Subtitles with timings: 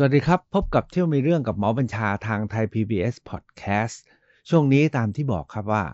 [0.00, 3.96] สวัสดีครับ พบกับเที่ยวมีเรื่องกับหมอบัญชาทางไทย PBS Podcast
[4.48, 5.84] ช่วงนี้ตามที่บอกครับว่า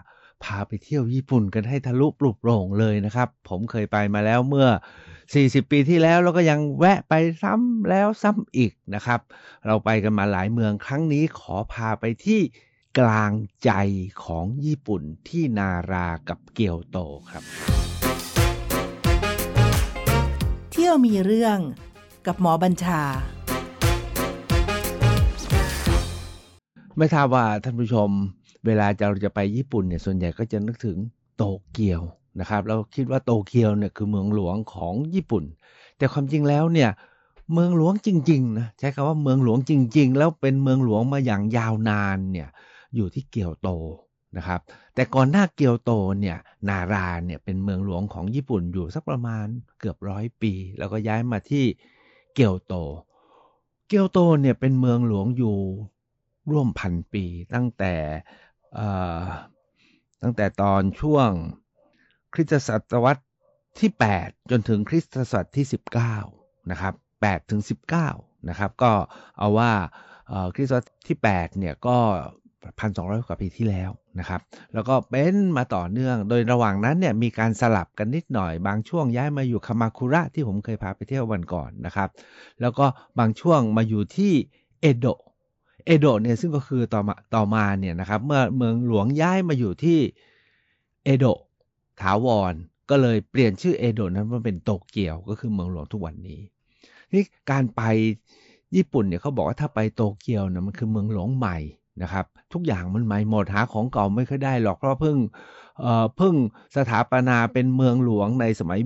[0.45, 4.69] พาไปเที่ยวญี่ปุ่นกันให้ทะลุปลุกโปร่งเลยนะครับ ผมเคยไปมาแล้วเมื่อ
[5.21, 9.21] 40 ปีที่แล้วแล้วก็ยังแวะไปซ้ำแล้วซ้ำอีกนะครับ
[9.67, 12.41] เราไปกันมาหลายเมืองครั้งนี้ขอพาไปที่
[12.98, 13.32] กลาง
[13.64, 13.71] ใจ
[14.25, 16.98] ของญี่ปุ่นที่นารากับเกียวโต
[17.30, 17.43] ครับ
[20.73, 21.59] เที่ยวมีเรื่อง
[22.27, 23.02] กับหมอบัญชา
[26.98, 28.11] ไม่ทราบว่าท่านผู้ชม
[28.66, 30.98] เวลาเราจะไปญี่ปุ่นเนี่ยส่วนใหญ่ก็จะนึกถึง
[31.36, 32.02] โตเกียว
[32.41, 35.44] นะครับเราคิดว่าโตเกียวเนี่ยคือเมืองหลวงของญี่ปุ่น
[35.97, 36.91] แต่ความจริงแล้วเนี่ย
[37.52, 42.48] เมืองหลวงจริงๆนะใช้คำว่าเมืองหลวงจริง ๆ แล้วเป็นเมืองหลวงมาอย่างยาวนานเนี่ย
[42.94, 43.70] อยู่ที่เกียวโต
[44.36, 44.61] นะครับ
[44.94, 46.36] แต่ก่อนหน้าเกียวโตเนี่ย
[46.69, 49.47] นาราเนี่ยเป็นเมืองหลวงของญี่ปุ่นอยู่สักประมาณ
[49.78, 51.64] เกือบร้อยปี แล้วก็ย้ายมาที่
[52.34, 52.74] เกียวโต
[53.88, 55.56] เกียวโตเนี่ยเป็นเมืองหลวงอยู่
[56.50, 57.94] ร่วมพันปีตั้งแต่
[60.22, 61.30] ตั้งแต่ตอนช่วง
[62.34, 63.24] คริสตศตวรรษ
[63.80, 65.66] ที่ 8 จนถึงคริสตศตวรรษที่
[66.16, 67.62] 19 นะครับ8ถึง
[68.04, 68.92] 19 นะครับ ก็
[69.38, 69.72] เอาว่า
[70.54, 71.96] คริสตศตวรรษที่ 8 เนี่ยก็
[72.80, 74.41] พันสองร้อยกว่าปีที่แล้วนะครับ
[74.74, 82.08] แล้วก็เป็นมาต่อเนื่อง โดยระหว่างนั้นเนี่ยมีการสลับกันนิดหน่อย บางช่วงย้ายมาอยู่คามาคุระที่ผมเคยพาไปเที่ยววันก่อนนะครับ
[82.60, 82.86] แล้วก็
[83.19, 84.32] บางช่วงมาอยู่ที่
[84.80, 85.20] เอโดะ
[85.86, 89.98] เอโดะเนี่ยซึ่งก็คือต่อมาต่อมาเนี่ยนะครับ เมื่อเมืองหลวงย้ายมาอยู่ที่
[91.04, 91.41] เอโดะ
[92.02, 92.54] ถาวร
[92.91, 96.41] ก็เลยเปลี่ยนชื่อเอโดะนั้นมาเป็นโตเกียวก็คือเมืองหลวงทุกวันนี้
[97.12, 97.82] นี่การไป
[98.76, 101.56] ญี่ปุ่นเนี่ยเขาบอกว่าถ้าไปโตเกียวนี่ยมันคือเมืองหลวงใหม่
[102.02, 105.16] นะครับ ทุกอย่างมันใหม่หมดหาของเก่าไม่ค่อยได้หรอกเพราะเพิ่ง
[106.16, 106.34] เพิ่ง
[106.76, 108.80] สถาปนาเป็นเมืองหลวงในสมัย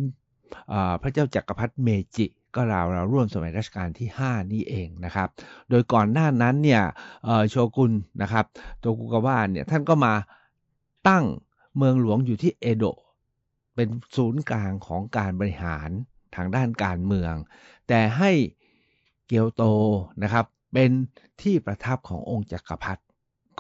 [1.03, 2.27] พระเจ้าจักรพรรดิเมจิ
[2.59, 5.29] ก็ราวเราร่วมสมัยรัชกาลที่ 5 นี่เองนะครับ
[5.71, 6.83] โดยก่อนหน้านั้นเนี่ย
[7.51, 7.93] โชกุน
[8.23, 8.45] นะครับ
[8.81, 10.15] โตกุกาวะเนี่ยท่านก็มา
[11.09, 11.25] ตั้ง
[11.77, 12.99] เมืองหลวงอยู่ที่เอโดะ
[13.75, 15.89] เป็นศูนย์กลางของการบริหาร
[16.37, 17.35] ทางด้านการเมือง
[17.89, 18.31] แต่ให้
[19.27, 19.65] เกียวโต
[20.23, 20.91] นะครับเป็น
[21.43, 23.03] ที่ประทับขององค์จักรพรรดิ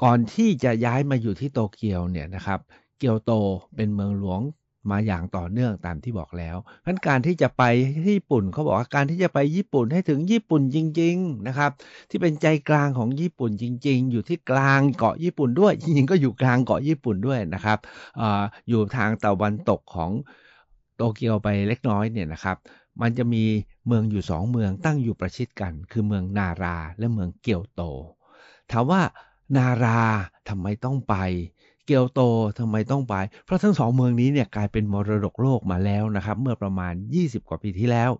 [0.03, 2.61] ก่อนที่จะย้ายมาอยู่ที่โตเกียวเนี่ยนะครับ
[2.99, 3.33] เกียวโต
[3.75, 4.41] เป็นเมืองหลวง
[4.91, 7.63] มาอย่างต่อเนื่องตามที่บอกแล้วเพราะการที่จะไป
[8.05, 11.71] ที่ญี่ปุ่นเขาบอกว่าการที่จะไปญี่ปุ่นให้ถึงญี่ปุ่นจริง ๆนะครับ
[12.11, 17.79] ที่เป็นใจกลางของญี่ปุ่นจริง ๆ อยู่ที่กลางเกาะญี่ปุ่นด้วย จริงๆก็อยู่กลางเกาะญี่ปุ่นด้วยนะครับ
[18.21, 18.23] อ
[18.69, 20.11] อยู่ทางตะวันตกของ
[20.97, 22.57] โตเกียวไปเล็กน้อยเนี่ยนะครับ
[23.01, 23.45] มันจะมี
[23.87, 27.83] เมืองอยู่สองเมืองตั้งอยู่ประชิดกัน คือเมืองนาราและเมืองเกียวโต
[28.71, 29.03] ถามว่า
[29.57, 30.01] นารา
[30.49, 31.15] ทำไมต้องไป
[31.89, 32.23] เกียวโต
[32.59, 38.11] ทำไมต้องไป เพราะทั้งสองเมืองนี้เนี่ยกลายเป็นมรดกโลกมาแล้วนะครับ เมื่อประมาณ 20 กว่าปีที่แล้ว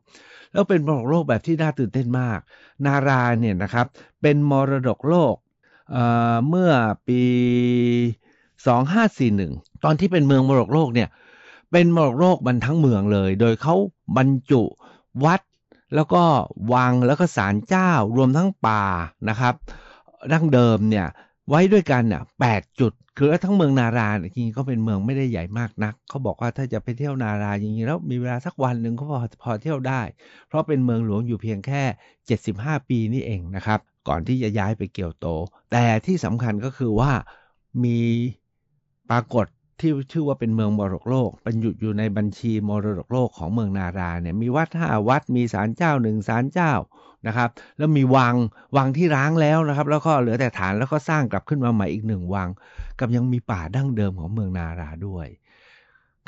[0.53, 2.39] แล้วเป็นมรดกโลกแบบที่น่าตื่นเต้นมาก
[2.87, 3.87] นาราเนี่ยนะครับ
[4.23, 5.35] เป็นมรดกโลก
[5.93, 6.71] เเมื่อ
[7.09, 7.23] ปี
[8.89, 11.09] 2541 ตอนที่เป็นเมืองมรดกโลกเนี่ย
[11.73, 13.75] เป็นมรดกโลกมันทั้งเมืองเลย โดยเขา
[14.17, 14.63] บรรจุ
[15.25, 15.41] วัด
[15.95, 16.23] แล้วก็
[16.73, 18.83] วังแล้วก็ศาลเจ้ารวมทั้งป่า
[19.29, 19.55] นะครับ
[20.33, 21.07] ดั้งเดิมเนี่ย
[21.49, 30.03] ไว้ด้วยกันเนี่ยแปดจุด คือทั้งเมืองนาราจริงๆก็เป็นเมืองไม่ได้ใหญ่มากนัก เขาบอกว่าถ้าจะไปเที่ยวนาราจริงๆแล้วมีเวลาสักวันหนึ่งก็พอพอเที่ยวได้
[30.49, 31.83] เพราะเป็นเมืองหลวงอยู่เพียงแค่
[32.39, 35.27] 75 ปีนี่เองนะครับ ก่อนที่จะย้ายไปเกียวโต
[35.73, 37.13] แต่ที่สำคัญก็คือว่า
[37.85, 37.99] มี
[39.11, 39.47] ปรากฏ
[39.81, 46.73] ที่ชื่อว่าเป็นเมืองมรดกโลกบรรยุอยู่ในบัญชีมรดกโลกของเมืองนาราเนี่ยมีวัดห้าวัดมีศาลเจ้าหนึ่งศาลเจ้า
[47.27, 47.49] นะครับ
[47.79, 48.35] แล้วมีวัง
[48.77, 52.49] วังที่ร้างแล้วนะครับ แล้วก็เหลือแต่ฐานแล้วก็สร้างกลับขึ้นมาใหม่อีกหนึ่งวัง
[53.01, 55.27] กับยังมีป่าดั้งเดิมของเมืองนาราด้วย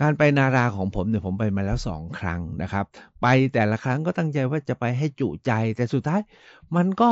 [0.01, 2.85] การไปนาราของผมเนี่ยผมไปมาแล้วสองครั้งนะครับ
[3.23, 6.21] ไปแต่ละครั้งก็ตั้งใจว่าจะไปให้จุใจ แต่สุดท้าย
[6.77, 7.11] มันก็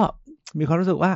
[0.59, 1.13] มีความรู้สึกว่า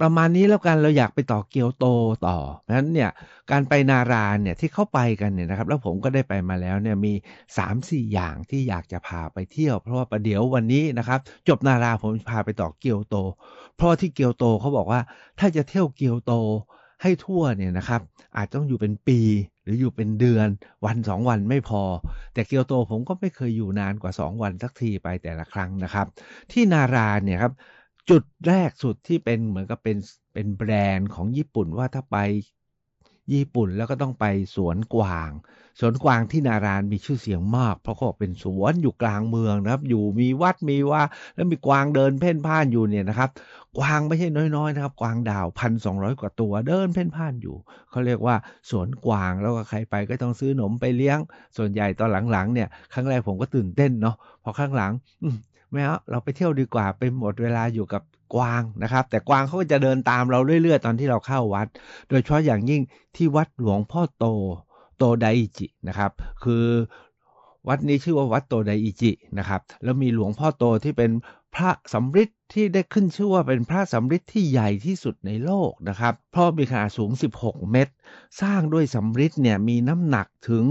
[0.00, 1.86] ประมาณนี้แล้วกันเราอยากไปต่อเกียวโต
[2.26, 3.10] ต่อเพราะนั้นเนี่ย
[3.50, 7.12] การไปนาราเนี่ยที่เข้าไปกันเนี่ยนะครับ แล้วผมก็ได้ไปมาแล้วเนี่ยมี
[7.58, 11.18] 3-4 อย่างที่อยากจะพาไปเที่ยว เพราะว่าประเดี๋ยววันนี้นะครับ
[11.48, 13.16] จบนาราผมพาไปต่อเกียวโต
[13.76, 15.00] เพราะที่เกียวโตเขาบอกว่า
[15.38, 16.34] ถ้าจะเที่ยวเกียวโต
[17.02, 18.00] ให้ทั่วเนี่ยนะครับ
[18.36, 19.20] อาจต้องอยู่เป็นปี
[19.62, 20.48] หรืออยู่เป็นเดือน
[20.84, 21.82] วันสองวันไม่พอ
[22.34, 26.06] แต่เกียวโตผมก็ไม่เคยอยู่นานกว่า 2 วันสักทีไปแต่ละครั้งนะครับ
[26.52, 27.52] ที่นาราเนี่ยครับ
[28.08, 29.98] จุดแรกสุดที่เป็นเหมือนกับเป็น
[30.34, 32.16] เป็นแบรนด์ของญี่ปุ่นว่าถ้าไป
[33.32, 34.24] ญี่ปุ่นแล้วก็ต้องไป
[34.56, 35.30] สวนกวาง
[35.80, 41.02] สวนกวางที่นารานมีชื่อเสียงมาก เพราะเขาเป็นสวนอยู่กลางเมืองนะครับ อยู่มีวัดมีว่า
[41.34, 43.30] แล้วมีกวางเดินเพ่นพ่านอยู่เนี่ยนะครับ
[43.78, 47.56] กวางไม่ใช่น้อยๆนะครับ กวางดาวพันสองร้อยกว่าตัวเดินเพ่นพ่านอยู่
[47.90, 48.36] เขาเรียกว่า
[48.70, 51.18] สวนกวางแล้วก็ใครไปก็ต้องซื้อหนมไปเลี้ยง
[51.56, 54.92] ส่วนใหญ่ตอนหลังๆเนี่ยครั้งแรกผมก็ตื่นเต้นเนาะพอครั้งหลัง
[55.70, 58.02] ไม่เอาเราไปเที่ยวดีกว่าไปหมดเวลาอยู่กับ
[58.34, 61.66] กวางนะครับ แต่กวางเขาก็จะเดินตามเราเรื่อยๆ ตอนที่เราเข้าวัด
[62.08, 62.82] โดยเฉพาะอย่างยิ่ง
[63.16, 64.26] ที่วัดหลวงพ่อโต
[64.98, 65.26] โตได
[65.58, 66.12] จินะครับ
[66.44, 66.66] คือ
[67.68, 71.10] วัดนี้ชื่อว่าวัดโตไดอิจินะครับแล้วมีหลวงพ่อโตที่เป็น
[71.54, 77.92] พระสำริดที่ได้ขึ้นชื่อว่าเป็นพระสำริดที่ใหญ่ที่สุดในโลกนะครับ เพราะมีขนาดสูง 16 เมตร
[78.40, 80.64] สร้างด้วยสำริดเนี่ยมีน้ำหนักถึง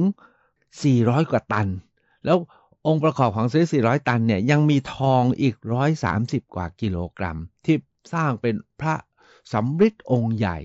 [0.63, 1.67] 400 กว่าตัน
[2.25, 2.37] แล้ว
[2.87, 5.55] องค์ประกอบของซื้อ 400 ตันเนี่ยยังมีทองอีก
[6.05, 7.75] 130 กว่ากิโลกรัม ที่
[8.13, 8.95] สร้างเป็นพระ
[9.53, 10.57] สำริดองค์ใหญ่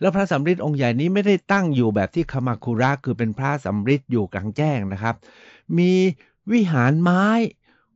[0.00, 5.14] แล้วพระสำริดองค์ใหญ่นี้ไม่ได้ตั้งอยู่แบบที่คามาคุระคือเป็นพระสำริดอยู่กลางแจ้งนะครับ
[5.78, 5.92] มี
[6.52, 7.24] วิหารไม้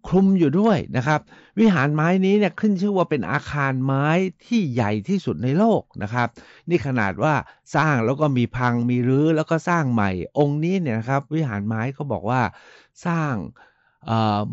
[0.09, 1.20] คลุมอยู่ด้วยนะครับ
[1.59, 4.06] วิหารไม้นี้เนี่ยขึ้นชื่อว่าเป็นอาคารไม้
[4.47, 6.29] ที่ใหญ่ที่สุดในโลกนะครับ
[6.69, 7.35] นี่ขนาดว่า
[7.77, 12.41] สร้างแล้วก็มีพังมีรื้อแล้วก็สร้างใหม่องค์นี้เนี่ยนะครับ วิหารไม้เขาบอกว่า
[13.06, 13.35] สร้าง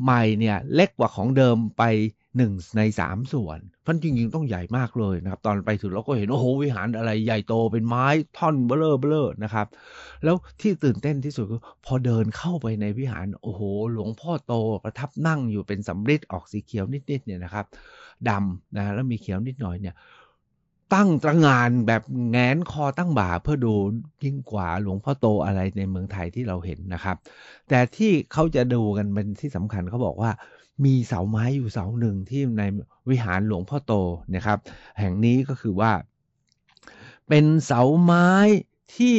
[0.03, 1.83] ใหม่เนี่ยเล็กกว่าของเดิมไป
[2.37, 8.05] หนึ่งในสามส่วนเพราะจริง ๆ ต้องใหญ่มากเลยนะครับ ตอนไปถึงเราก็เห็น โอ้โห วิหารอะไรใหญ่โตเป็นไม้
[8.37, 9.67] ท่อนเบลอเบลอนะครับ
[10.23, 13.61] แล้วที่ตื่นเต้นที่สุดคือพอเดินเข้าไปในวิหาร โอ้โห
[13.93, 14.53] หลวงพ่อโต
[14.83, 17.65] ประทับนั่งอยู่เป็นสำริดออกสีเขียวนิด ๆ เนี่ยนะครับ
[18.29, 19.95] ดำนะแล้วมีเขียวนิดหน่อยเนี่ย
[20.93, 23.73] ตั้งตระงานแบบแงนคอตั้งบ่าเพื่อดู
[24.23, 27.15] ยิ่งกว่าหลวงพ่อโตอะไรในเมืองไทยที่เราเห็นนะครับ
[27.69, 30.31] แต่ที่เขาจะดูกันเป็นที่สำคัญเขาบอกว่า
[30.85, 32.63] มีเสาไม้อยู่เสาหนึ่งที่ใน
[33.09, 33.93] วิหารหลวงพ่อโต
[34.35, 34.57] นะครับ
[34.99, 35.91] แห่งนี้ก็คือว่า
[37.27, 38.29] เป็นเสาไม้
[38.95, 39.17] ที่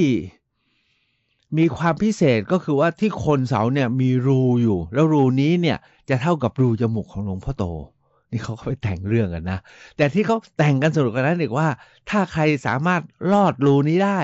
[1.58, 5.78] มีความพิเศษก็คือว่าที่คนเสาเนี่ยมีรูอยู่ แล้วรูนี้เนี่ย
[6.08, 7.64] จะเท่ากับรูจมูกของหลวงพ่อโต
[8.32, 9.58] นี่เขาก็ไปแต่งเรื่องกันนะ
[9.96, 11.68] แต่ที่เขาแต่งกันสรุปกันนั้นเอกว่า
[12.10, 13.02] ถ้าใครสามารถ
[13.32, 14.20] ลอดรูนี้ได้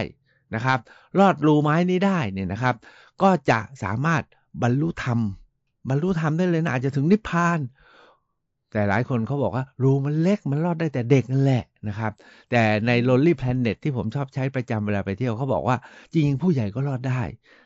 [0.54, 0.78] นะครับ
[1.18, 2.74] ลอดรูไม้นี้ได้เนี่ยนะครับ
[3.22, 4.22] ก็จะสามารถ
[4.62, 5.20] บรรลุธรรม
[5.88, 7.60] บรรลุธรรมได้เลยนะอาจจะถึงนิพพาน
[8.72, 12.12] แต่หลายคนเขาบอกว่า รูมันเล็กมันรอดได้แต่เด็กนั่นแหละนะครับ
[12.50, 15.76] แต่ใน Lonely Planet ที่ผมชอบใช้ประจำเวลาไปเที่ยวเขาบอกว่า
[16.12, 17.22] จริงๆผู้ใหญ่ก็รอดได้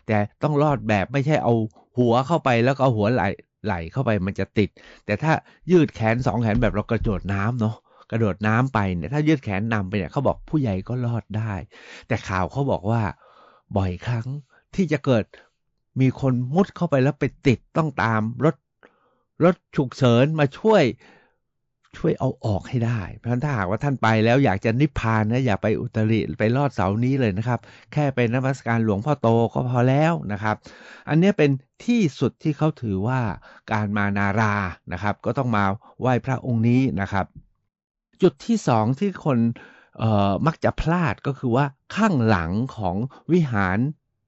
[0.07, 1.55] แต่ต้องรอดแบบไม่ใช่เอา
[1.99, 3.23] หัวเข้าไปแล้วก็เอาหัวไหล
[3.65, 4.71] ไหลเข้าไปมันจะติด
[5.07, 5.33] แต่ถ้า
[5.71, 7.77] ยืดแขนสองแขนแบบเรากระโดดน้ำเนาะ
[8.11, 11.53] กระโดดน้ำไปเนี่ยถ้ายืดแขนนำไปเนี่ยเขาบอกผู้ใหญ่ก็รอดได้
[12.09, 13.03] แต่ข่าวเขาบอกว่า
[13.77, 14.27] บ่อยครั้ง
[14.75, 15.25] ที่จะเกิด
[16.01, 18.57] มีคนมุดเข้าไปแล้วไปติดต้องตามรถ
[19.45, 20.83] รถฉุกเฉินมาช่วย
[21.97, 27.61] ช่วยเอาออกให้ได้ เพราะถ้าหากว่าท่านไปแล้วอยากจะนิพพานนะอย่าไปอุตริไปลอดเสานี้เลยนะครับ
[27.93, 30.57] แค่เป็นนมัสการหลวงพ่อโตก็พอแล้วนะครับ
[31.09, 31.51] อันนี้เป็น
[31.85, 33.21] ที่สุดที่เขาถือว่า
[33.73, 34.55] การมานารา
[34.93, 35.65] นะครับ ก็ต้องมา
[36.01, 37.27] ไหว้พระองค์นี้นะครับ
[38.23, 39.39] จุดที่สองที่คน
[40.47, 42.97] มักจะพลาดก็คือว่าข้างหลังของ
[43.33, 43.79] วิหาร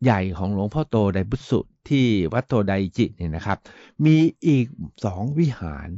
[0.04, 3.58] ใหญ่ของหลวงพ่อโตไดบุสุที่วัดโตไดจิเนี่ยนะครับ
[4.04, 4.16] มี
[4.46, 4.66] อีก
[5.04, 5.88] สองวิหาร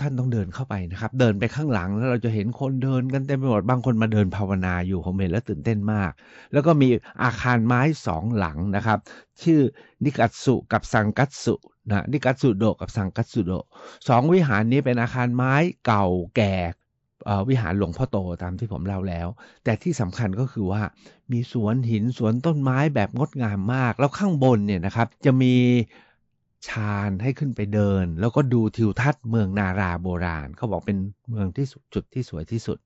[0.00, 6.10] ท่านต้องเดินเข้าไปนะครับ เดินไปข้างหลังแล้วเราจะเห็นคนเดินกันเต็มไปหมดบางคนมาเดินภาวนาอยู่ผมเห็นแล้วตื่นเต้นมาก
[6.52, 6.88] แล้วก็มี
[7.22, 8.98] อาคารไม้สองหลังนะครับ
[9.42, 9.60] ชื่อ
[10.04, 11.54] นิกัตสุกับสังกัตสุ
[11.90, 13.52] นะนิกัตสุโดกับสังกัตสุโด
[14.08, 15.54] สองวิหารนี้เป็นอาคารไม้
[15.86, 16.06] เก่า
[16.36, 16.54] แก่
[17.48, 19.28] วิหารหลวงพ่อโตตามที่ผมเล่าแล้ว
[19.64, 20.82] แต่ที่สำคัญก็คือว่า
[21.32, 25.54] มีสวนหินสวนต้นไม้แบบงดงามมาก แล้วข้างบนเนี่ยนะครับจะมี
[26.68, 32.80] ชานให้ขึ้นไปเดิน แล้วก็ดูทิวทัศน์เมืองนาราโบราณ เขาบอกเป็นเมืองที่จุดที่สวยที่สุด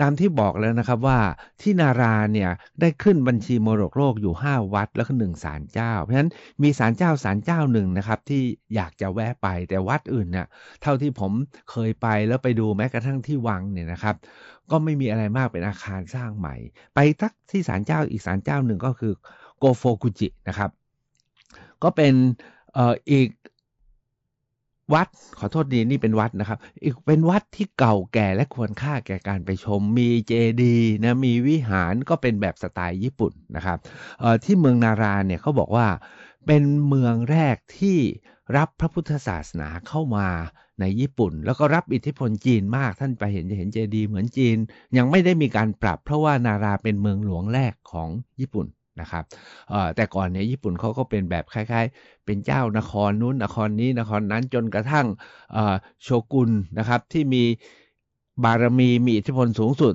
[0.00, 1.18] ตามที่บอกแล้วนะครับว่า
[1.60, 6.30] ที่นาราเนี่ยได้ขึ้นบัญชีมรดกโลกอยู่ 5 วัดแล้วก็หนึ่งศาลเจ้า เพราะฉะนั้น
[6.62, 8.42] มีศาลเจ้าศาลเจ้าหนึ่งนะครับที่
[8.74, 10.46] อยากจะแวะไปแต่วัดอื่นเนี่ย
[10.82, 11.32] เท่าที่ผม
[11.70, 14.16] เคยไปแล้วไปดูแม้กระทั่งที่วังเนี่ยนะครับ
[14.70, 16.56] ก็ไม่มีอะไรมากเป็นอาคารสร้างใหม่
[16.94, 19.12] ไปทักที่ศาลเจ้าอีกศาลเจ้าหนึ่งก็คือ
[19.58, 20.70] โกโฟกุจินะครับ
[21.82, 22.14] ก็เป็น
[22.76, 23.28] เอ่ออีก
[24.94, 33.78] วัดขอโทษดีนี่เป็นวัดนะครับ อีกเป็นวัดที่เก่าแก่และควรค่าแก่การไปชม มีเจดีนะมีวิหารก็เป็นแบบสไตล์ญี่ปุ่นนะครับ
[34.44, 35.86] ที่เมืองนาราเนี่ยเขาบอกว่า
[36.46, 37.98] เป็นเมืองแรกที่
[38.56, 40.28] รับพระพุทธศาสนาเข้ามา
[40.80, 44.56] ในญี่ปุ่น แล้วก็รับอิทธิพลจีนมากท่านไปเห็นจะเห็นเจดีเหมือนจีน
[44.96, 48.08] ยังไม่ได้มีการปรับเพราะว่านาราเป็นเมืองหลวงแรกของ
[48.40, 48.66] ญี่ปุ่น
[49.00, 49.24] นะครับ
[49.96, 55.06] แต่ก่อนเนี่ยญี่ปุ่นเขาก็เป็นแบบคล้ายๆ เป็นเจ้านครนู้นนครนี้นครนั้นจนกระทั่ง
[56.02, 57.44] โชกุนนะครับที่มี
[58.44, 59.94] บารมีมีอิทธิพลสูงสุด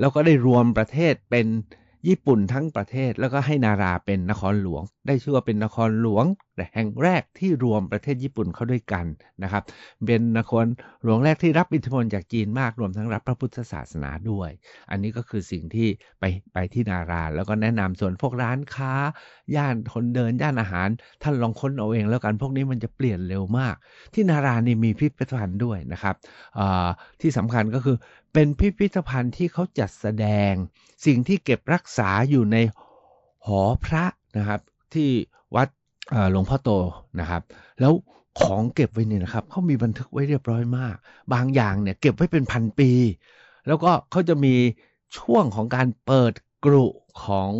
[0.00, 1.46] แล้วก็ได้รวมประเทศเป็น
[2.08, 6.24] ญี่ปุ่นทั้งประเทศแล้วก็ให้นาราเป็นนครหลวง ได้ชื่อว่าเป็นนครหลวง
[6.74, 9.06] แห่งแรกที่รวมประเทศญี่ปุ่นเข้าด้วยกัน
[9.42, 9.62] นะครับ
[10.06, 10.66] เป็นนคร
[11.02, 14.50] หลวงแรกที่รับอิทธิพลจากจีนมากรวมทั้งรับพระพุทธศาสนาด้วย
[14.90, 15.88] อันนี้ก็คือสิ่งที่
[16.20, 18.92] ไปไปที่นาราแล้วก็แนะนำส่วนพวกร้านค้า
[19.56, 20.88] ย่านคนเดินย่านอาหาร
[21.22, 23.74] ท่านลองค้นเอาเองแล้วกันพวกนี้มันจะเปลี่ยนเร็วมาก
[24.14, 26.14] ที่นารานี่มีพิพิธภัณฑ์ด้วยนะครับ
[27.20, 27.96] ที่สำคัญก็คือ
[28.32, 30.52] เป็นพิพิธภัณฑ์ที่เขาจัดแสดง
[31.06, 32.56] สิ่งที่เก็บรักษาอยู่ใน
[33.46, 34.04] หอพระ
[34.36, 34.60] นะครับ
[34.94, 35.10] ที่
[35.56, 35.68] วัด
[36.30, 36.70] หลวงพ่อโต
[37.20, 37.42] นะครับ
[37.80, 37.92] แล้ว
[38.40, 40.96] ของเก็บไว้เนี่ยนะครับเขามีบันทึกไว้เรียบร้อยมาก
[41.32, 42.90] บางอย่างเนี่ยเก็บไว้เป็นพันปี
[43.66, 44.54] แล้วก็เขาจะมี
[45.18, 46.32] ช่วงของการเปิด
[46.64, 46.86] กรุ
[47.24, 47.50] ของ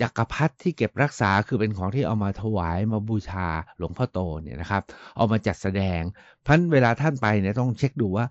[0.00, 3.46] จักรพรรดิที่เก็บรักษาคือเป็นของที่เอามาถวายมาบูชา
[3.78, 4.82] หลวงพ่อโตเนี่ยนะครับ
[5.16, 6.00] เอามาจัดแสดง
[6.46, 8.26] พราะเวลาท่านไปเนี่ยต้องเช็คดูว่า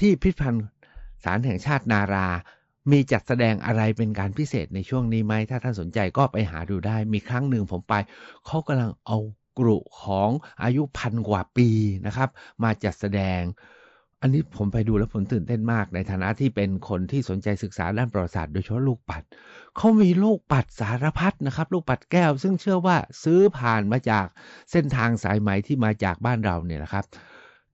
[0.00, 0.64] ที่พิพิธภัณฑ์
[1.24, 2.28] สารแห่งชาตินารา
[2.90, 7.94] มีจัดแสดงอะไรเป็นการพิเศษในช่วงนี้ไหม ถ้าท่านสนใจก็ไปหาดูได้ มีครั้งหนึ่งผมไป
[8.46, 9.18] เขากำลังเอา
[9.58, 10.30] กรุของ
[10.62, 11.68] อายุพันกว่าปี
[12.06, 12.28] นะครับ
[12.62, 13.42] มาจัดแสดง
[14.20, 19.22] อันนี้ผมไปดูแล้วผมตื่นเต้นมาก ในฐานะที่เป็นคนที่สนใจศึกษาด้านประวัติศาสตร์โดยเฉพาะลูกปัด
[19.76, 24.26] เขามีลูกปัดสารพัดนะครับ ลูกปัดแก้ว ซึ่งเชื่อว่าซื้อผ่านมาจาก
[24.70, 27.04] เส้นทางสายไหมที่มาจากบ้านเราเนี่ยนะครับ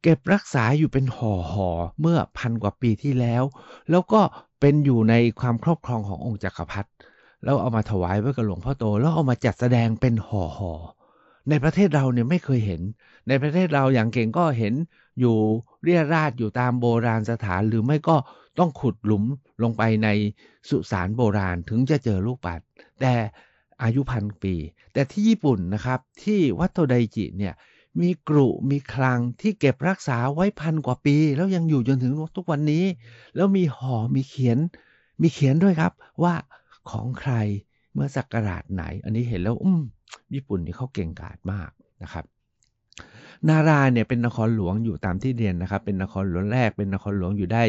[0.02, 3.43] เก็บรักษาอยู่เป็นห่อห่อเมื่อพันกว่าปีที่แล้ว
[3.90, 4.21] แล้วก็
[4.61, 6.90] เป็นอยู่ในความครอบครองขององค์จักรพรรดิ
[7.45, 10.73] แล้วเอามาถวายไว้กับหลวงพ่อโต แล้วเอามาจัดแสดงเป็นห่อห่อ
[11.49, 12.83] ในประเทศเราเนี่ยไม่เคยเห็น
[13.29, 14.75] ในประเทศเราอย่างเก่งก็เห็น
[15.21, 15.37] อยู่
[15.83, 18.17] เรียราดอยู่ตามโบราณสถานหรือไม่ก็
[18.59, 19.25] ต้องขุดหลุม
[19.62, 20.09] ลงไปใน
[20.69, 22.61] สุสานโบราณถึงจะเจอลูกปัด
[23.00, 23.12] แต่
[23.83, 24.55] อายุพันปี
[24.93, 27.55] แต่ที่ญี่ปุ่นนะครับที่วัดโตไดจิเนี่ย
[28.00, 32.85] มีกรุมีคลังที่เก็บรักษาไว้พันกว่าปี แล้วยังอยู่จนถึงทุกวันนี้
[33.37, 34.59] แล้วมีห่อมีเขียน
[35.23, 35.92] มีเขียนด้วยครับ
[36.23, 36.35] ว่า
[36.90, 37.32] ของใคร
[37.92, 39.82] เมื่อสักการาชไหน อันนี้เห็นแล้วอืม
[40.35, 41.70] ญี่ปุ่นนี่เขาเก่งกาจมาก
[42.02, 42.25] นะครับ
[43.49, 47.62] นาราเนี่ยเป็นนครหลวงอยู่ตามที่เรียนนะครับ เป็นนครหลวงแรกเป็นนครหลวงอยู่ได้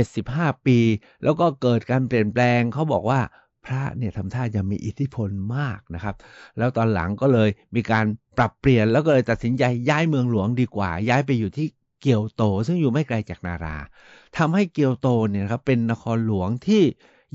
[0.00, 0.78] 75 ปี
[1.22, 3.20] แล้วก็เกิดการเปลี่ยนแปลงเขาบอกว่า
[3.66, 6.14] พระเนี่ยทำท่าจะมีอิทธิพลมากนะครับ
[6.58, 8.04] แล้วตอนหลังก็เลยมีการ
[8.38, 11.66] ปรับเปลี่ยนแล้วก็เลยตัดสินใจย้ายเมืองหลวงดีกว่า ย้ายไปอยู่ที่
[12.00, 13.76] เกียวโต ซึ่งอยู่ไม่ไกลจากนารา
[14.38, 16.82] ทำให้เกียวโตเนี่ยครับเป็นนครหลวงที่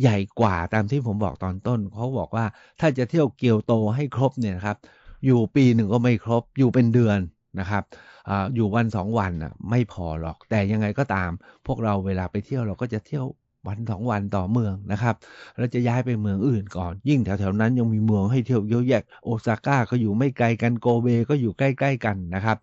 [0.02, 2.46] ใหญ่กว่าตามที่ผมบอกตอนต้น เขาบอกว่า
[2.80, 4.78] ถ้าจะเที่ยวเกียวโตให้ครบเนี่ยครับ
[5.26, 7.20] อยู่ปีหนึ่งก็ไม่ครบ อยู่เป็นเดือน
[7.60, 7.84] นะครับ
[8.30, 9.34] ออยู่วันสองวัน
[9.70, 11.30] ไม่พอหรอก แต่ยังไงก็ตาม
[11.66, 13.26] พวกเราเวลาไปเที่ยวเราก็จะเที่ยว
[13.68, 15.16] วันสองวันต่อเมืองนะครับ
[15.58, 22.58] เราจะย้ายไปเมืองอื่นก่อน ยิ่งแถวๆนั้นยังมีเมืองให้เที่ยวเยอะแยะโอซาก้าก็อยู่ไม่ไกลกันโกเบก็อยู่ใกล้ ๆ กันนะครับ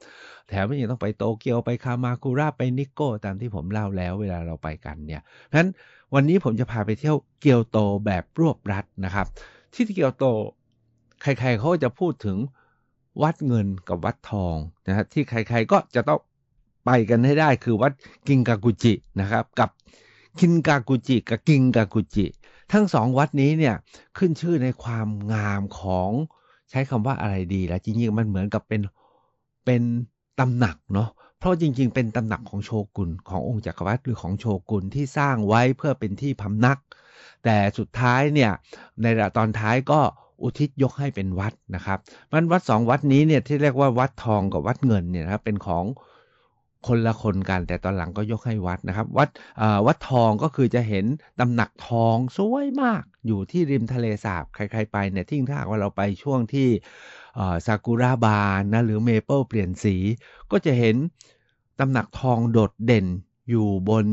[0.49, 5.68] แถมไม่ยังต้องไปโตเกียวไปคามาคุระไปนิโก้ตามที่ผมเล่าแล้วเวลาเราไปกันเนี่ยเพราะฉะนั้น
[6.14, 9.26] วันนี้ผมจะพาไปเที่ยวเกียวโตแบบรวบรัดนะครับ
[9.75, 10.25] ที่เกียวโต
[11.23, 12.37] ใครๆเขาจะพูดถึง
[13.23, 14.56] วัดเงินกับวัดทอง
[14.87, 16.21] นะฮะที่ใครๆก็จะต้อง
[16.87, 17.92] ไปกันให้ได้คือวัด
[18.28, 19.71] กิงกากุจินะครับ กับ
[20.39, 22.27] คินกากุจิกับกิงกากุจิ
[22.73, 23.75] ทั้งสองวัดนี้เนี่ย
[24.19, 26.11] ขึ้นชื่อในความงามของ
[26.71, 28.81] ใช้คำว่าอะไรดีแล้วจริงๆมันเหมือนกับเป็น
[29.65, 29.83] เป็น
[30.41, 31.09] ตำหนักเนาะ
[31.39, 36.79] เพราะจริงๆ เป็นตำหนักของโชกุนขององค์จักรวรรดิหรือของโชกุนที่สร้างไว้เพื่อเป็นที่พำนัก
[37.45, 38.51] แต่สุดท้ายเนี่ย
[39.03, 40.01] ในตอนท้ายก็
[40.43, 41.99] อุทิศยกให้เป็นวัดนะครับ
[42.33, 45.85] มันวัดสองวัดนี้เนี่ยที่เรียกว่าวัดทองกับวัดเงินเนี่ยนะครับเป็นของ
[46.89, 49.29] คนละคนกันแต่ตอนหลังก็ยกให้วัดนะครับ วัด
[49.87, 51.05] วัดทองก็คือจะเห็น
[51.41, 56.69] ตำหนักทองสวยมากอยู่ที่ริมทะเลสาบใครๆไปเนี่ยที่ถ้าว่าเราไปช่วงที่
[57.67, 59.97] ซากุระบานนะหรือเมเปิลเปลี่ยนสี
[60.51, 60.97] ก็จะเห็น
[61.81, 63.07] ตำหนักทองโดดเด่น
[63.51, 64.07] อยู่บน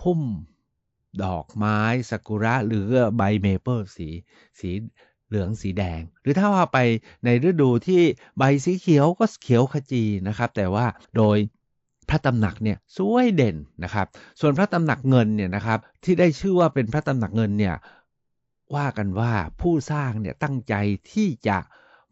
[0.00, 0.22] พุ่ม
[1.24, 1.78] ดอกไม้
[2.10, 4.08] ซากุระหรือใบเมเปิลสี
[4.60, 4.70] สี
[5.28, 6.78] เหลืองสีแดง หรือถ้าว่าไป
[7.24, 8.02] ในฤดูที่
[8.38, 11.36] ใบสีเขียวก็เขียวขจีนะครับ แต่ว่าโดย
[12.10, 14.06] พระตำหนักเนี่ยสวยเด่นนะครับ
[14.40, 17.74] ส่วนพระตำหนักเงินเนี่ยนะครับที่ได้ชื่อว่าเป็นพระตำหนักเงินเนี่ย
[18.76, 20.74] ว่ากันว่าผู้สร้างเนี่ยตั้งใจ
[21.12, 21.58] ที่จะ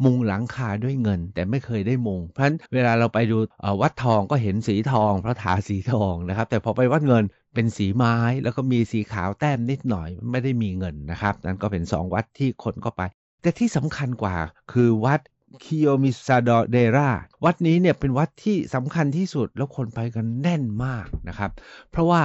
[0.04, 3.36] มุงหลังคาด้วยเงิน แต่ไม่เคยได้มุง เพราะฉะนั้นเวลาเราไปดู
[3.80, 7.24] วัดทองก็เห็นสีทองพระถาสีทองนะครับ แต่พอไปวัดเงิน
[7.54, 13.02] เป็นสีไม้แล้วก็มีสีขาวแต้มนิดหน่อยไม่ได้มีเงินนะครับ นั่นก็เป็นสองวัดที่คนก็ไป
[13.42, 14.36] แต่ที่สำคัญกว่า
[14.72, 15.20] คือวัด
[15.62, 17.10] คิโยมิซาดเดรา
[17.44, 21.50] วัดนี้เนี่ยเป็นวัดที่สำคัญที่สุดแล้วคนไปกันแน่นมากนะครับ
[21.90, 22.20] เพราะว่า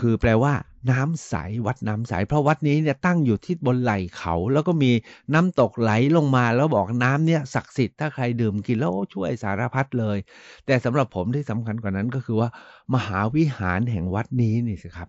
[0.00, 0.52] คือแปลว่า
[0.90, 1.34] น้ำใส
[1.66, 4.92] วัดน้ำใส เพราะวัดนี้เนี่ยตั้งอยู่ที่บนไหล่เขา แล้วก็มี
[5.34, 10.18] น้ำตกไหลลงมาแล้วบอกน้ำเนี่ยศักดิ์สิทธิ์ถ้าใครดื่มกินแล้วช่วยสารพัดเลย
[10.66, 12.48] แต่สำหรับผมที่สำคัญกว่านั้นก็คือว่า
[12.94, 15.08] มหาวิหารแห่งวัดนี้นี่สิครับ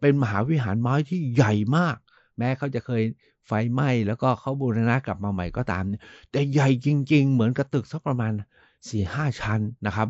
[0.00, 1.96] เป็นมหาวิหารไม้ที่ใหญ่มาก
[2.38, 3.02] แม้เขาจะเคย
[3.46, 5.84] ไฟไหม้แล้วก็เขาบูรณะกลับมาใหม่ก็ตาม
[6.30, 8.32] แต่ใหญ่จริง ๆ เหมือนกระตึกสักประมาณ
[8.88, 10.08] สี่ห้าชั้นนะครับ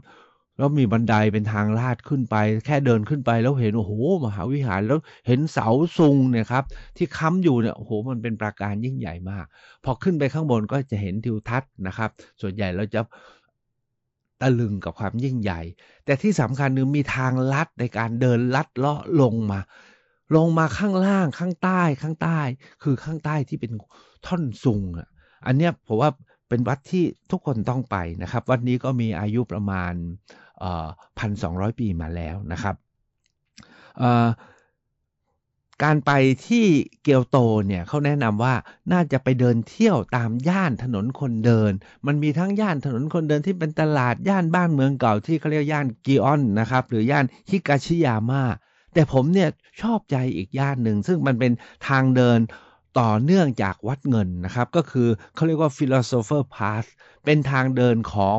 [0.58, 2.36] แล้วมีบันไดเป็นทางลาดขึ้นไป
[2.66, 3.92] แค่เดินขึ้นไปแล้วเห็นโอ้โห
[4.24, 6.64] มหาวิหารแล้วเห็นเสาซุงเนี่ยครับ
[6.96, 9.44] ที่ค้ำอยู่เนี่ยโอ้โหมันเป็นปราการยิ่งใหญ่มาก
[9.84, 12.10] พอขึ้นไปข้างบนก็จะเห็นทิวทัศน์นะครับ
[12.40, 13.00] ส่วนใหญ่เราจะ
[14.40, 15.60] ตะลึงกับความยิ่งใหญ่
[16.04, 19.60] แต่ที่สำคัญคือมีทางลัดในการเดินลัดเลาะลงมา
[20.36, 22.40] ลงมาข้างล่างข้างใต้ข้างใต้
[22.82, 23.72] คือข้างใต้ที่เป็น
[24.26, 25.08] ท่อนซุงอะ
[25.46, 26.10] อันเนี้ยผมว่า
[26.48, 29.92] เป็นวัดที่ทุกคนต้องไปนะครับ วัดนี้ก็มีอายุประมาณ
[31.18, 32.76] พันสองร้อยปีมาแล้วนะครับ
[35.82, 36.12] การไป
[36.46, 36.66] ที่
[37.02, 38.54] เกียวโตเนี่ยเขาแนะนำว่า
[38.92, 41.72] น่าจะไปเดินเที่ยวตามย่านถนนคนเดิน
[42.06, 48.42] มันมีทั้งย่านถนนคนเดินที่เป็นตลาดย่านบ้านเมืองเก่าที่เขาเรียกย่านกิออนนะครับ หรือย่านฮิกาชิยาม่า
[48.94, 49.48] แต่ผมเนี่ย
[49.82, 51.52] ชอบใจอีกย่านหนึ่ง ซึ่งมันเป็น
[51.88, 52.38] ทางเดิน
[53.00, 56.88] ต่อเนื่องจากวัดเงินนะครับ ก็คือเขาเรียกว่า philosopher path
[57.24, 58.38] เป็นทางเดินของ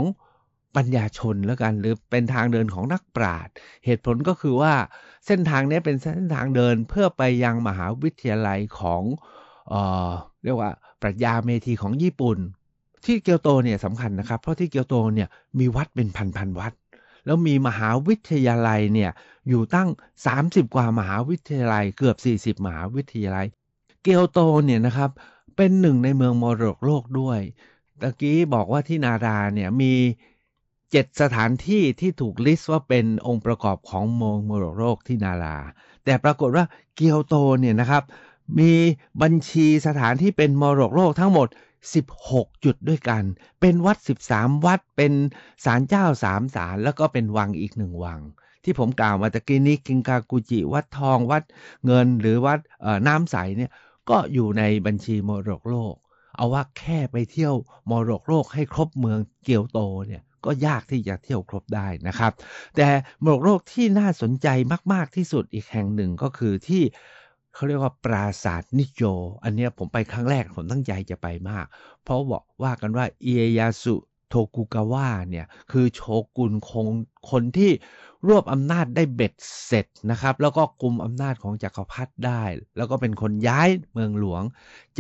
[0.76, 3.54] ปัญญาชนแล้วกัน หรือเป็นทางเดินของนักปราชญ์
[3.86, 4.74] เหตุผลก็คือว่า
[5.26, 9.02] เส้นทางนี้เป็นเส้นทางเดินเพื่อไปยังมหาวิทยาลัยของ
[9.70, 9.74] เอ
[10.10, 10.12] อ
[10.44, 10.72] เรียกว่า
[11.02, 12.38] ปรัชญาเมธีของญี่ปุ่น
[13.06, 16.08] ที่เกียวโตเนี่ยสำคัญนะครับ เพราะที่เกียวโตเนี่ยมีวัดเป็น
[16.38, 16.74] พันๆวัด
[17.26, 19.12] แล้วมีมหาวิทยาลัยเนี่ย
[19.50, 19.90] อยู่ตั้ง
[20.32, 22.18] 30 กว่ามหาวิทยาลัยเกือบ
[22.60, 23.48] 40 มหาวิทยาลัย
[24.04, 25.12] เกียวโตเนี่ยนะครับ
[25.56, 27.40] เป็นหนึ่งในเมืองมรดกโลกด้วย
[28.02, 29.94] ตะกี้บอกว่าที่นาราเนี่ยมี
[30.92, 35.58] เจ็ดสถานที่ที่ถูกลิสต์ว่าเป็นองค์ประกอบของเมืองมรดกโลกที่นารา
[36.06, 38.04] แต่ปรากฏว่าเกียวโตเนี่ยนะครับ
[38.60, 38.74] มี
[39.22, 41.48] บัญชีสถานที่เป็นมรดกโลกทั้งหมด
[42.06, 43.24] 16 จุดด้วยกัน
[43.62, 43.98] เป็นวัด
[44.30, 45.14] 13 วัดเป็น
[45.66, 48.20] ศาลเจ้าสามศาลแล้วก็เป็นวังอีกหนึ่งวัง
[48.66, 51.44] ที่ผมกล่าวมาตะกี้นี้กิงกากุจิวัดทองวัด
[51.86, 52.60] เงินหรือวัด
[53.08, 53.72] น้ำใสเนี่ย
[54.10, 55.96] ก็อยู่ในบัญชีมรดกโลก
[56.36, 57.54] เอาว่าแค่ไปเที่ยว
[57.90, 62.32] มรดกโลกให้ครบเมืองเกียวโตเนี่ยก็ยากที่จะเที่ยวครบได้นะครับ
[62.76, 62.88] แต่
[63.24, 64.48] มรดกโลกที่น่าสนใจ
[64.94, 66.84] มาก ๆ ที่สุดอีกแห่งหนึ่งก็คือที่
[67.54, 69.02] เขาเรียกว่าปราสาทนิโจ
[69.44, 71.66] อันนี้ผมไปครั้งแรกผมตั้งใจจะไปมาก
[72.04, 73.96] เพราะบอกว่ากันว่าเอียยาสุ
[74.30, 76.02] โทกุกาวะเนี่ยคือโช
[76.38, 76.88] กุนคง
[77.30, 77.72] คนที่
[78.28, 79.34] รวบอำนาจได้เบ็ด
[79.66, 82.44] เสร็จนะครับ แล้วก็กุมอำนาจของจักรพรรดิได้
[82.78, 84.44] แล้วก็เป็นคนย้ายเมืองหลวง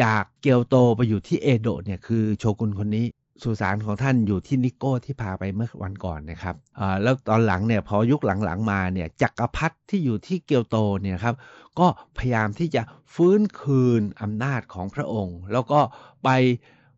[0.02, 3.06] จากเกียวโตไปอยู่ที่เอโดะเนี่ยคือโชกุนคนนี้
[3.44, 6.56] สุสานของท่านอยู่ที่นิโก้ที่พาไปเมื่อวันก่อนนะครับ
[7.04, 11.36] แล้วตอนหลังเนี่ยพอยุคหลังๆมาเนี่ยจักรพรรดิที่อยู่ที่เกียวโตเนี่ยครับ
[11.80, 12.82] ก็พยายามที่จะ
[13.14, 15.80] ฟื้นคืนอำนาจของพระองค์ แล้วก็
[16.24, 16.30] ไป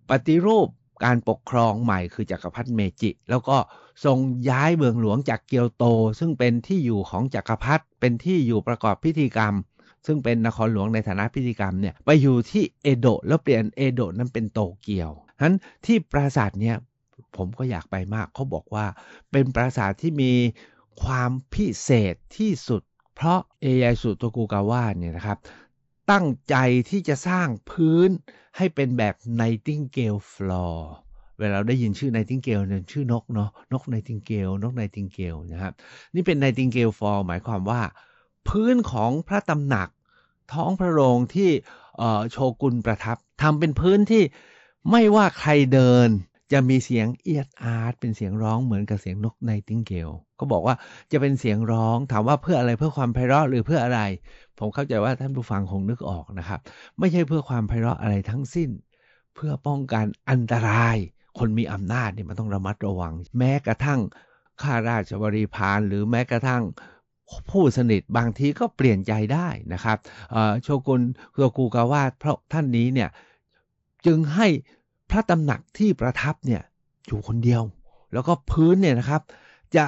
[0.09, 0.67] ปฏิรูป
[1.05, 3.57] การปกครองใหม่คือจักรพรรดิเมจิ แล้วก็
[4.05, 4.17] ทรง
[4.49, 5.85] ย้ายเมืองหลวงจากเกียวโต
[6.19, 9.53] ซึ่งเป็นที่อยู่ของจักรพรรดิเป็นที่อยู่ประกอบพิธีกรรม
[10.05, 15.55] ซึ่งเป็นนครหลวงในฐานะพิธีกรรมเนี่ยไปอยู่ที่เอโดะแล้วเปลี่ยนเอโดะนั้นเป็นโตเกียวฉะนั้น
[15.85, 16.75] ที่ปราสาทเนี่ย
[17.37, 18.85] ผมก็อยากไปมากเขาบอกว่า
[19.31, 20.33] เป็นปราสาทที่มี
[21.03, 22.81] ความพิเศษที่สุด
[23.15, 25.37] เพราะเอยายสุโตกุกาวะเนี่ยนะครับ
[26.11, 26.55] ตั้งใจ
[26.89, 28.09] ที่จะสร้างพื้น
[28.57, 30.77] ให้เป็นแบบ Nightingale Floor
[31.39, 35.73] เวลาเราได้ยินชื่อ Nightingale เนี่ยชื่อนกเนาะนก Nightingale นก Nightingale นะครับ
[36.15, 37.81] นี่เป็น Nightingale Floor หมายความว่า
[38.49, 39.89] พื้นของพระตำหนัก
[40.53, 41.49] ท้องพระโรงที่
[42.31, 44.23] โชกุนประทับทำเป็นพื้นที่
[44.91, 46.07] ไม่ว่าใครเดิน
[46.51, 50.09] จะมีเสียงเอียดอาร์ตเป็นเสียงร้องเหมือนกับเสียงนกไนติงเกล
[50.39, 50.75] ก็บอกว่า
[51.11, 54.01] จะเป็นเสียงร้องถามว่าเพื่ออะไรเพื่อความไพเราะหรือเพื่ออะไร
[54.59, 56.59] ผมเข้าใจว่าท่านผู้ฟังคงนึกออกนะครับ
[56.99, 58.69] ไม่ใช่เพื่อความไพเราะอะไรทั้งสิ้น
[59.35, 60.97] เพื่อป้องกันอันตราย
[61.39, 63.99] คนมีอำนาจเนี่ยมันต้องระมัดระวัง แม้กระทั่ง
[64.61, 66.63] ข้าราชบริพารหรือแม้กระทั่ง
[67.51, 69.97] ผู้สนิทบางทีก็เปลี่ยนใจได้นะครับ
[70.63, 71.01] โชกุน
[71.33, 73.09] โคกูกาวาเพราะท่านนี้เนี่ย
[74.05, 74.47] จึงให้
[75.09, 76.61] พระตำหนักที่ประทับเนี่ย
[77.07, 77.63] อยู่คนเดียว
[78.13, 79.21] แล้วก็พื้นเนี่ยนะครับ
[79.75, 79.85] จะ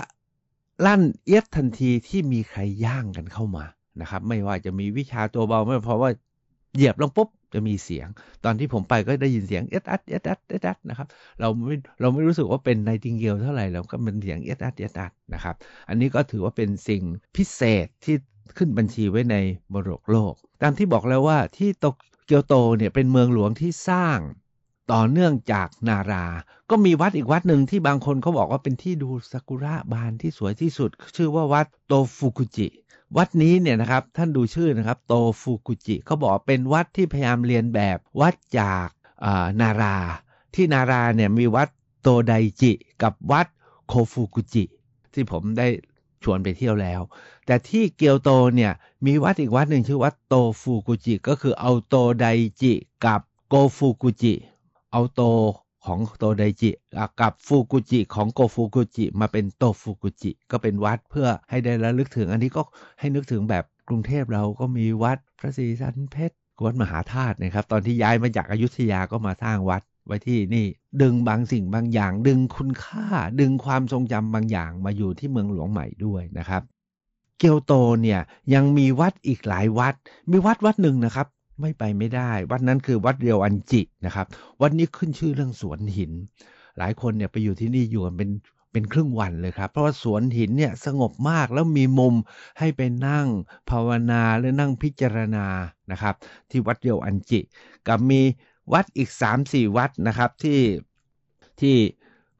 [0.86, 3.66] ลั่นเอียดทันทีที่มีใครย่างกันเข้ามา
[4.02, 6.10] นะครับ ไม่ว่าจะมีวิชาตัวเบาไม่เพราะว่า
[6.76, 8.08] เหยียบลงปุ๊บจะมีเสียง
[8.44, 11.08] ตอนที่ผมไปก็ได้ยินเสียงเอสอัดเอสอัดเอสอัดนะครับ
[11.40, 15.56] เราไม่เราไม่รู้สึกว่าเป็นในติงเกลเท่าไหร่เราก็เป็นเสียงเอสอัดเอสอัดนะครับ
[15.90, 17.04] อันนี้ก็ถือว่าเป็นสิ่ง
[17.36, 18.16] พิเศษที่
[18.58, 19.36] ขึ้นบัญชีไว้ใน
[19.74, 21.86] มรดกโลก ตามที่บอกแล้วว่าที่โต
[22.26, 24.20] เกียวโตเนี่ยเป็นเมืองหลวงที่สร้าง
[24.92, 26.26] ต่อเนื่องจากนารา
[26.70, 32.68] ก็มีวัดอีกวัดหนึ่งที่บางคนเขาบอกว่าเป็นที่ดูซากุระบานที่สวยที่สุด ชื่อว่าวัดโตฟุกุจิ
[33.18, 38.88] วัดนี้เนี่ยนะครับท่านดูชื่อนะครับ โตฟุกุจิเขาบอกเป็นวัดที่พยายามเรียนแบบวัดจาก
[39.62, 39.96] นารา
[40.56, 41.70] ที่นาราเนี่ยมีวัด
[42.02, 42.72] โตไดจิ
[43.04, 43.48] กับวัด
[43.88, 44.64] โคฟุกุจิ
[45.14, 45.68] ที่ผมได้
[46.24, 47.02] ชวนไปเที่ยวแล้ว
[47.46, 48.72] แต่ที่เกียวโตเนี่ย
[49.06, 52.26] มีวัดอีกวัดหนึ่งชื่อวัดโตฟูกุจิ ก็คือเอาโตได
[52.62, 52.74] จิ
[53.06, 54.34] กับโกฟูกุจิ
[54.92, 55.22] เอาโต
[55.86, 56.70] ของโตไดจิ
[57.22, 62.62] กับฟูกุจิของโกฟูกุจิมาเป็นโตฟูกุจิก็เป็นวัดเพื่อให้ได้ระลึกถึง อันนี้ก็
[63.00, 70.66] ให้นึกถึงแบบกรุงเทพเราก็มีวัดพระศรีสันเพชรวัดมหาธาตุนะครับ ตอนที่ย้ายมาจากอายุทยาก็มาสร้างวัดไว้ที่นี่
[71.02, 73.06] ดึงบางสิ่งบางอย่าง ดึงคุณค่า
[73.40, 76.62] ดึงความทรงจำบางอย่างมาอยู่ที่เมืองหลวงใหม่ด้วยนะครับ
[77.40, 78.20] เกียวโตเนี่ย
[78.54, 79.96] ยังมีวัดอีกหลายวัด
[80.32, 81.28] มีวัดวัดหนึ่งนะครับ
[81.62, 84.26] ไม่ไปไม่ได้ วัดนั้นคือวัดเรียวอันจินะครับ
[84.62, 86.12] วัดนี้ขึ้นชื่อเรื่องสวนหิน
[86.78, 88.30] หลายคนเนี่ยไปอยู่ที่นี่อยู่กันเป็น
[88.72, 92.16] เป็นครึ่งวันเลยครับ เพราะว่าสวนหินเนี่ยสงบมากแล้วมีมุม
[92.60, 93.28] ให้ไปนั่ง
[93.70, 95.46] ภาวนาหรือนั่งพิจารณา
[95.92, 96.16] นะครับ
[96.50, 97.40] ที่วัดเรียวอันจิ
[97.88, 98.22] กับมี
[98.74, 99.10] วัดอีก
[99.44, 100.60] 3-4 วัดนะครับที่
[101.60, 101.76] ที่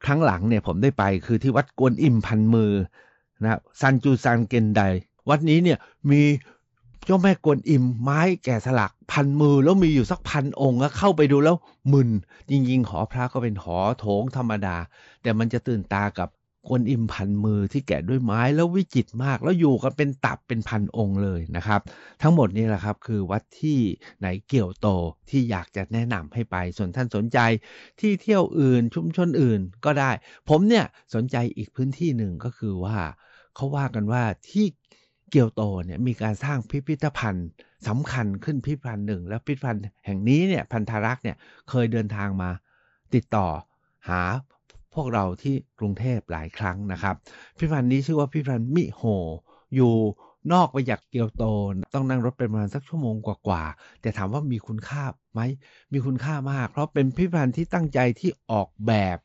[0.04, 2.72] ครั้งหลังเนี่ยผมได้ไปคือที่วัดกวนอิมพันมือ
[3.42, 4.82] นะซันจูซันเกนได
[5.28, 5.78] วัดนี้เนี่ย
[6.10, 6.22] มี
[7.04, 11.56] เจ้าแม่กวนอิมไม้แก่สลักพันมือแล้วมีอยู่สักพันองค์เข้าไปดูแล้ว
[11.92, 12.10] มึน
[12.50, 14.76] จริงๆหอพระก็เป็นหอโถงธรรมดา
[15.22, 16.28] แต่มันจะตื่นตากับ
[16.68, 21.80] กวนอิมพันมือที่แกะด้วยไม้แล้ววิจิตมาก แล้วอยู่กันเป็นตับเป็นพันองค์เลยนะครับ
[22.22, 23.78] ทั้งหมดนี้แหละครับคือวัดที่
[24.18, 24.88] ไหนเกี่ยวโต
[25.30, 27.38] ที่อยากจะแนะนำให้ไป ส่วนท่านสนใจ
[28.00, 30.10] ที่เที่ยวอื่นชุมชนอื่นก็ได้
[30.48, 30.84] ผมเนี่ย
[31.14, 32.98] สนใจอีกพื้นที่หนึ่งก็คือว่า
[33.54, 34.66] เขาว่ากันว่าที่
[35.30, 37.48] เกียวโตเนี่ยมีการสร้างพิพิธภัณฑ์
[37.88, 41.36] สำคัญขึ้นพิพิธภัณฑ์หนึ่ง แล้วพิพิธภัณฑ์แห่งนี้เนี่ยพันธรักษ์เนี่ย
[41.68, 42.50] เคยเดินทางมา
[43.14, 43.46] ติดต่อ
[44.08, 44.22] หา
[44.94, 47.14] พวกเราที่กรุงเทพหลายครั้งนะครับ
[47.58, 49.02] พิพิธภัณฑ์นี้ชื่อว่าพิพิธภัณฑ์มิโฮ
[49.74, 49.94] อยู่
[50.52, 51.44] นอกไปจากเกียวโต
[51.94, 55.40] ต้องนั่งรถไปประมาณสักชั่วโมงกว่าๆ แต่ถามว่ามีคุณค่าไหม
[55.92, 59.18] มีคุณค่ามาก เพราะเป็นพิพิธภัณฑ์ที่ตั้งใจที่ออกแบบ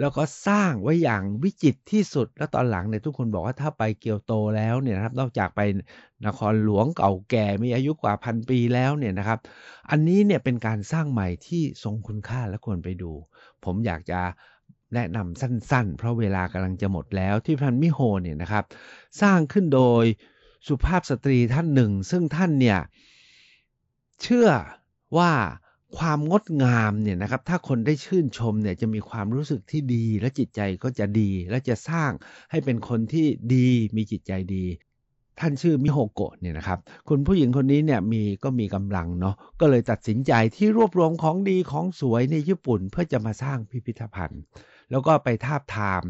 [0.00, 5.60] แล้วก็สร้างไว้อย่างวิจิตรที่สุด แล้วตอนหลังเนี่ยทุกคนบอกว่าถ้าไปเกียวโตแล้วเนี่ยนะครับ นอกจากไป
[6.26, 9.38] นครหลวงเก่าแก่มีอายุกว่าพันปีแล้วเนี่ยนะครับ
[9.90, 13.12] อันนี้เนี่ยเป็นการสร้างใหม่ที่ทรงคุณค่าและควรไปดู
[13.64, 14.20] ผมอยากจะ
[14.94, 18.64] แนะนำสั้นๆ เพราะเวลากำลังจะหมดแล้วที่พันมิโฮเนี่ยนะครับ
[19.20, 20.04] สร้างขึ้นโดย
[20.66, 22.78] สุภาพสตรีท่านหนึ่ง ซึ่งท่านเนี่ย
[24.22, 24.48] เชื่อ
[25.18, 25.32] ว่า
[25.98, 32.10] ความงดงามเนี่ยนะครับ ถ้าคนได้ชื่นชมเนี่ยจะมีความรู้สึกที่ดี และจิตใจก็จะดี และจะสร้าง
[32.50, 34.64] ให้เป็นคนที่ดีมีจิตใจดี
[35.40, 44.42] ท่านชื่อมิโฮโกะเนี่ยนะครับ คุณผู้หญิงคนนี้เนี่ยมีก็มีกำลังเนาะก็เลยตัดสินใจที่รวบรวมของดีของสวยในญี่ปุ่น เพื่อจะมาสร้างพิพิธภัณฑ์
[44.90, 46.02] แล้วก็ไปทาบทาม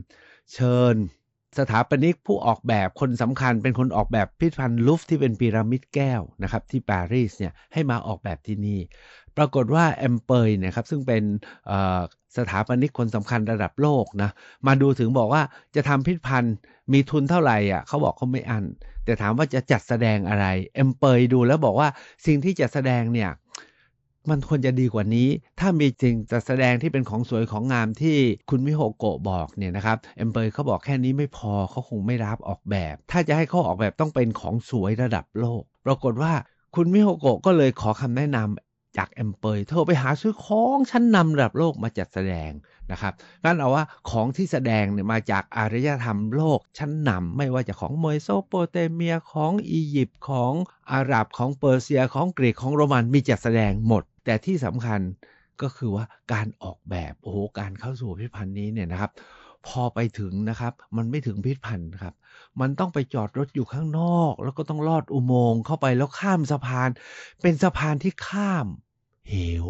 [0.52, 0.96] เชิญ
[1.58, 8.80] สถาปนิกผู้ออกแบบคนสำคัญเป็นคนออกแบบพิพิธภัณฑ์ลูฟที่เป็นพีระมิดแก้วนะครับที่ปารีสเนี่ยให้มาออกแบบที่นี่
[9.36, 11.22] ปรากฏว่าแอมเปยเนี่ยครับซึ่งเป็น
[12.36, 14.30] สถาปนิกคนสำคัญระดับโลกนะ
[14.66, 15.42] มาดูถึงบอกว่า
[15.76, 16.54] จะทำพิพิธภัณฑ์
[16.92, 18.64] มีทุนเท่าไหร่อะเขาบอกเขาไม่อัน
[19.04, 20.90] แต่ถามว่าจะจัดแสดงอะไร I.M.
[20.98, 21.88] Pei ดูแล้วบอกว่า
[22.26, 23.30] สิ่งที่จะแสดงเนี่ย
[24.30, 25.28] มันควรจะดีกว่านี้
[25.60, 28.16] ถ้ามีจริงจะแสดงที่เป็นของสวยของงามที่
[28.50, 30.30] คุณมิโฮโกะบอกเนี่ยนะครับ I.M.
[30.32, 36.32] Pei เขาบอกแค่นี้ไม่พอเขาคงไม่รับออกแบบ ถ้าจะให้เขาออกแบบต้องเป็นของสวยระดับโลก ปรากฏว่า
[36.74, 39.32] คุณมิโฮโกะก็เลยขอคำแนะนำจาก I.M.
[39.36, 42.50] Pei โทรไปหาซื้อของชั้นนำระดับโลกมาจัดแสดง
[42.92, 43.12] นะครับ
[43.44, 50.52] นั่นเอาว่าของที่แสดงเนี่ยมาจากอารยธรรมโลกชั้นนำไม่ว่าจะของเมโสโปเตเมียของอียิปต์ของ
[50.92, 55.00] อาหรับของเปอร์เซียของกรีกของโรมันมีจัดแสดงหมด แต่ที่สำคัญ
[55.62, 59.10] ก็คือว่าการออกแบบโอ้โหการเข้าสู่พิพิธภัณฑ์นี้เนี่ยนะครับ
[59.66, 62.14] พอไปถึงนะครับ มันไม่ถึงพิพิธภัณฑ์ครับ
[62.60, 66.90] มันต้องไปจอดรถอยู่ข้างนอก แล้วก็ต้องลอดอุโมงค์เข้าไปแล้วข้ามสะพาน
[67.42, 68.66] เป็นสะพานที่ข้าม
[69.28, 69.34] เห
[69.64, 69.66] ว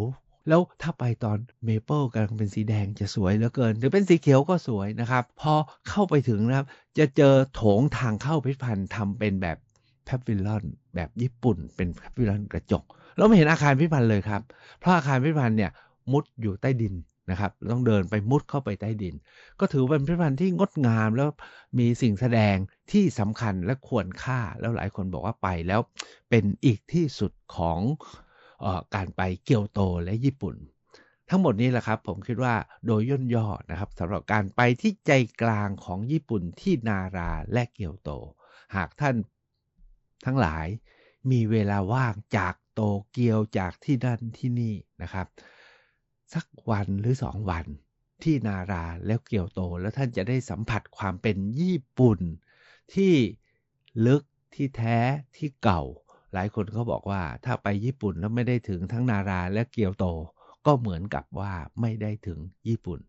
[0.48, 5.52] แล้วถ้าไปตอนเมเปิลกำลังเป็นสีแดงจะสวยเหลือเกิน หรือเป็นสีเขียวก็สวยนะครับ พอ
[5.88, 6.66] เข้าไปถึงนะครับ
[6.98, 9.56] จะเจอโถงทางเข้าพิพิธภัณฑ์ทำเป็นแบบ
[10.04, 10.64] pavilion
[10.94, 12.84] แบบญี่ปุ่น เป็น pavilion กระจก
[13.16, 14.42] เราไม่เห็นอาคารพิพิธภัณฑ์เลยครับ
[14.80, 15.70] เพราะอาคารพิพิธภัณฑ์เนี่ย
[16.12, 16.94] มุดอยู่ใต้ดิน
[17.30, 19.14] นะครับ ต้องเดินไปมุดเข้าไปใต้ดิน
[19.60, 21.28] ก็ถือเป็นพิพิธภัณฑ์ที่งดงามแล้ว
[21.78, 22.56] มีสิ่งแสดง
[22.92, 25.80] ที่สำคัญและควรค่าแล้วหลายคนบอกว่าไปแล้ว
[26.30, 27.78] เป็นอีกที่สุดของ
[28.64, 30.56] อการไปเกียวโตและญี่ปุ่น
[31.30, 32.54] ทั้งหมดนี้แหละครับ ผมคิดว่า
[32.86, 38.10] โดยย่นย่อนะครับสำหรับการไปที่ใจกลางของญี่ปุ่นที่นาราและเกียวโต
[38.76, 39.16] หากท่าน
[40.26, 40.66] ทั้งหลาย
[41.30, 45.26] มีเวลาว่างจาก โตเกียวจากที่นั่นที่นี่นะครับ
[46.34, 47.66] สักวันหรือสองวัน
[48.22, 52.18] ที่นาราแล้วเกียวโตแล้วท่านจะได้สัมผัสความเป็นญี่ปุ่น
[52.94, 53.14] ที่
[54.06, 54.22] ลึก
[54.54, 54.98] ที่แท้
[55.36, 55.82] ที่เก่า
[56.32, 60.06] หลายคนเขาบอกว่าถ้าไปญี่ปุ่นแล้วไม่ได้ถึงทั้งนาราและเกียวโต
[60.66, 63.00] ก็เหมือนกับว่าไม่ได้ถึงญี่ปุ่น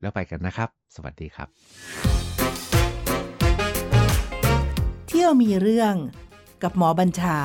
[0.00, 1.48] แล้วไปกันนะครับ สวัสดีครับ
[5.08, 5.94] เที่ยวมีเรื่อง
[6.62, 7.38] กับหมอบัญชา